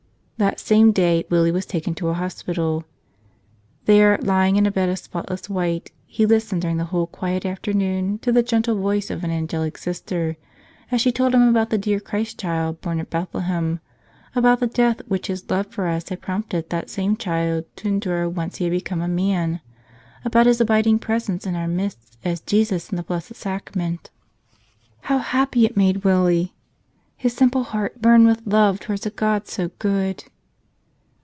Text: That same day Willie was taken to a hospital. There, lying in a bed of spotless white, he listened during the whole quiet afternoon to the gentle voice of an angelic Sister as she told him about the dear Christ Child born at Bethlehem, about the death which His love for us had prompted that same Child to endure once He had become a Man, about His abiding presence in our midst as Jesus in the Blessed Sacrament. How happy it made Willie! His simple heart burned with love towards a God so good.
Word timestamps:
That 0.37 0.59
same 0.59 0.91
day 0.91 1.23
Willie 1.29 1.51
was 1.51 1.67
taken 1.67 1.93
to 1.93 2.07
a 2.07 2.15
hospital. 2.15 2.83
There, 3.85 4.17
lying 4.23 4.55
in 4.55 4.65
a 4.65 4.71
bed 4.71 4.89
of 4.89 4.97
spotless 4.97 5.47
white, 5.51 5.91
he 6.07 6.25
listened 6.25 6.63
during 6.63 6.77
the 6.77 6.85
whole 6.85 7.05
quiet 7.05 7.45
afternoon 7.45 8.17
to 8.23 8.31
the 8.31 8.41
gentle 8.41 8.75
voice 8.75 9.11
of 9.11 9.23
an 9.23 9.29
angelic 9.29 9.77
Sister 9.77 10.37
as 10.89 10.99
she 10.99 11.11
told 11.11 11.35
him 11.35 11.47
about 11.47 11.69
the 11.69 11.77
dear 11.77 11.99
Christ 11.99 12.39
Child 12.39 12.81
born 12.81 12.99
at 12.99 13.11
Bethlehem, 13.11 13.81
about 14.35 14.59
the 14.61 14.65
death 14.65 15.03
which 15.07 15.27
His 15.27 15.47
love 15.47 15.67
for 15.67 15.85
us 15.85 16.09
had 16.09 16.21
prompted 16.21 16.71
that 16.71 16.89
same 16.89 17.15
Child 17.17 17.65
to 17.75 17.87
endure 17.87 18.27
once 18.27 18.55
He 18.55 18.63
had 18.63 18.71
become 18.71 18.99
a 19.03 19.07
Man, 19.07 19.61
about 20.25 20.47
His 20.47 20.59
abiding 20.59 20.97
presence 20.97 21.45
in 21.45 21.55
our 21.55 21.67
midst 21.67 22.17
as 22.25 22.41
Jesus 22.41 22.89
in 22.89 22.95
the 22.95 23.03
Blessed 23.03 23.35
Sacrament. 23.35 24.09
How 25.01 25.19
happy 25.19 25.65
it 25.67 25.77
made 25.77 26.03
Willie! 26.03 26.55
His 27.15 27.33
simple 27.35 27.61
heart 27.61 28.01
burned 28.01 28.25
with 28.25 28.47
love 28.47 28.79
towards 28.79 29.05
a 29.05 29.11
God 29.11 29.47
so 29.47 29.69
good. 29.77 30.23